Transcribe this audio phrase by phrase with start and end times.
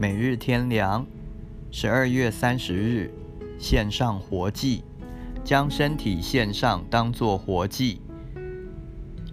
[0.00, 1.06] 每日天良，
[1.70, 3.10] 十二月三十日，
[3.58, 4.82] 献上活祭，
[5.44, 8.00] 将身体献上，当作活祭。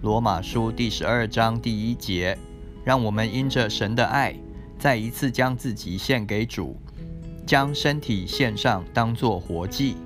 [0.02, 2.36] 罗马书第十二章第一节，
[2.84, 4.36] 让我们因着神的爱，
[4.78, 6.76] 再一次将自己献给主，
[7.46, 9.96] 将身体献上，当作活祭，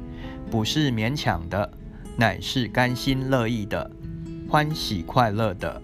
[0.49, 1.73] 不是勉强的，
[2.17, 3.91] 乃是甘心乐意的，
[4.49, 5.83] 欢喜快乐的。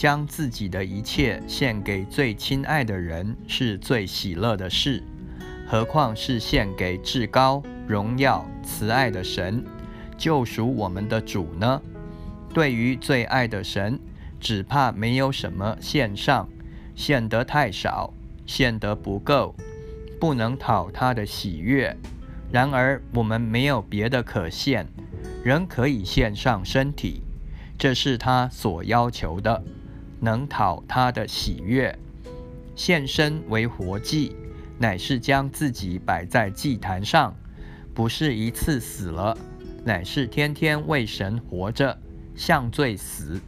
[0.00, 5.02] 将自己的一切献给最亲爱的人，是最喜乐的事，
[5.68, 9.62] 何况是献给至高、荣耀、慈爱的神，
[10.16, 11.82] 救赎我们的主呢？
[12.54, 14.00] 对于最爱的神，
[14.40, 16.48] 只怕没有什么献上，
[16.96, 18.14] 献得太少，
[18.46, 19.54] 献得不够，
[20.18, 21.94] 不能讨他的喜悦。
[22.50, 24.86] 然而我们没有别的可献，
[25.44, 27.22] 仍可以献上身体，
[27.76, 29.62] 这是他所要求的。
[30.20, 31.98] 能讨他的喜悦，
[32.76, 34.36] 献身为活祭，
[34.78, 37.34] 乃是将自己摆在祭坛上，
[37.94, 39.36] 不是一次死了，
[39.84, 41.98] 乃是天天为神活着，
[42.34, 43.40] 向罪死，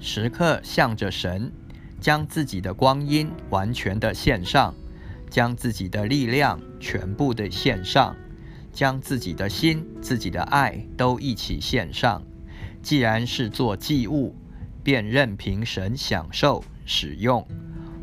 [0.00, 1.52] 时刻向着神，
[2.00, 4.74] 将自己的光阴完全的献上，
[5.30, 8.16] 将自己的力量全部的献上，
[8.72, 12.22] 将自己的心、自己的爱都一起献上。
[12.82, 14.34] 既然是做祭物。
[14.88, 17.46] 便任凭神享受使用，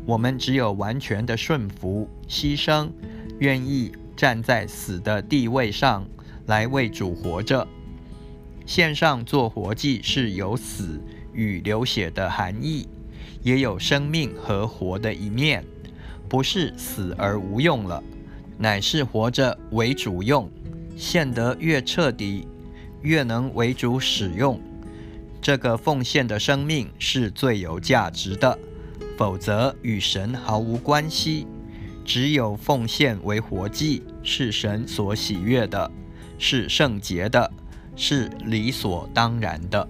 [0.06, 2.88] 我们只有完全的顺服、牺牲，
[3.40, 6.06] 愿意站在死的地位上
[6.46, 7.66] 来为主活着。
[8.66, 11.00] 线上做活祭是有死
[11.32, 12.88] 与流血的含义，
[13.42, 15.64] 也有生命和活的一面，
[16.28, 18.00] 不是死而无用了，
[18.56, 20.48] 乃是活着为主用，
[20.96, 22.46] 献得越彻底，
[23.02, 24.60] 越能为主使用。
[25.46, 28.58] 这个奉献的生命是最有价值的，
[29.16, 31.46] 否则与神毫无关系。
[32.04, 35.88] 只有奉献为活祭，是神所喜悦的，
[36.36, 37.48] 是圣洁的，
[37.94, 39.88] 是理所当然的。